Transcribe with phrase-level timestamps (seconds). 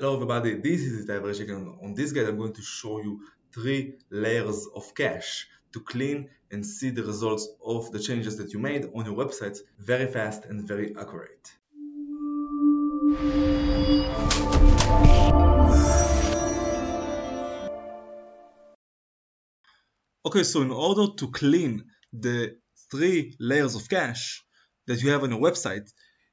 [0.00, 1.50] Hello everybody, this is Itay Verchik.
[1.82, 3.20] On this guide I'm going to show you
[3.52, 8.60] three layers of cache to clean and see the results of the changes that you
[8.60, 11.50] made on your website very fast and very accurate.
[20.24, 22.56] Okay, so in order to clean the
[22.92, 24.44] three layers of cache
[24.86, 25.90] that you have on your website,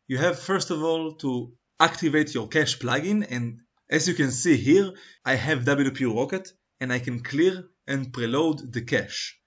[0.07, 4.57] you have first of all to activate your cache plugin and as you can see
[4.57, 4.91] here
[5.23, 9.39] I have WP Rocket and I can clear and preload the cache.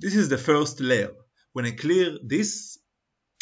[0.00, 1.12] This is the first layer.
[1.52, 2.78] When I clear this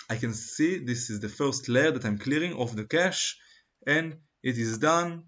[0.09, 3.37] I can see this is the first layer that I'm clearing of the cache
[3.87, 5.25] and it is done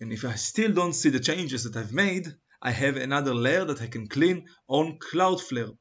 [0.00, 2.26] and if I still don't see the changes that I've made
[2.62, 5.76] I have another layer that I can clean on Cloudflare.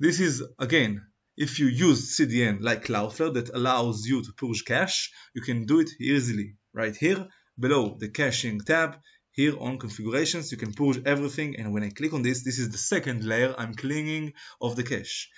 [0.00, 1.06] This is again
[1.38, 5.78] if you use CDN like Cloudflare that allows you to purge cache, you can do
[5.78, 6.56] it easily.
[6.74, 7.28] Right here,
[7.58, 8.96] below the caching tab,
[9.30, 12.70] here on configurations, you can purge everything and when I click on this, this is
[12.70, 15.30] the second layer I'm cleaning of the cache.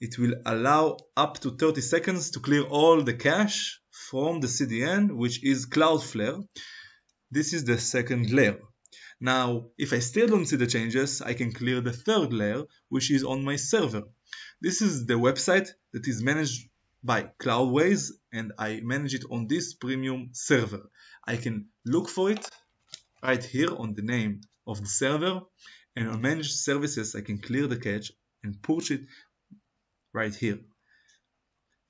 [0.00, 5.14] It will allow up to 30 seconds to clear all the cache from the CDN,
[5.14, 6.48] which is Cloudflare.
[7.30, 8.58] This is the second layer.
[9.20, 13.10] Now, if I still don't see the changes, I can clear the third layer, which
[13.10, 14.04] is on my server.
[14.60, 16.68] This is the website that is managed
[17.02, 20.90] by Cloudways and I manage it on this premium server.
[21.26, 22.48] I can look for it
[23.22, 25.42] right here on the name of the server
[25.94, 28.10] and on managed services I can clear the cache
[28.42, 29.02] and push it
[30.12, 30.60] right here.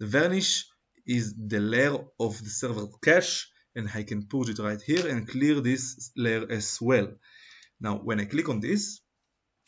[0.00, 0.66] The varnish
[1.06, 5.28] is the layer of the server cache and I can push it right here and
[5.28, 7.08] clear this layer as well.
[7.80, 9.00] Now when I click on this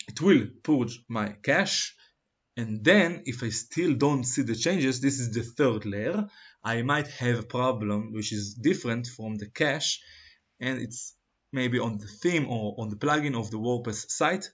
[0.07, 1.95] it will purge my cache
[2.55, 6.27] and then if I still don't see the changes, this is the third layer,
[6.63, 10.01] I might have a problem which is different from the cache
[10.59, 11.13] and it's
[11.53, 14.49] maybe on the theme or on the plugin of the WordPress site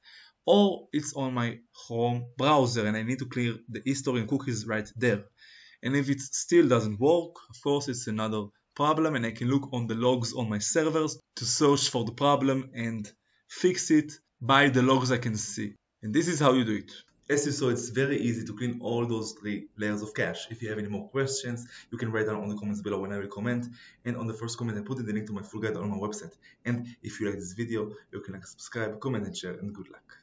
[0.45, 4.67] or it's on my Chrome browser and I need to clear the history and cookies
[4.67, 5.23] right there.
[5.81, 9.69] And if it still doesn't work, of course it's another problem and I can look
[9.73, 13.11] on the logs on my servers to search for the problem and
[13.47, 15.73] fix it by the logs I can see.
[16.01, 16.91] And this is how you do it.
[17.29, 20.47] As you saw, it's very easy to clean all those three layers of cache.
[20.51, 23.13] If you have any more questions, you can write down on the comments below when
[23.13, 23.65] I will comment.
[24.03, 25.89] And on the first comment, I put in the link to my full guide on
[25.89, 26.35] my website.
[26.65, 29.89] And if you like this video, you can like, subscribe, comment, and share, and good
[29.89, 30.22] luck.